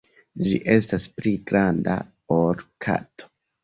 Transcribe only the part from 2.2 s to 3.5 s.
ol kato.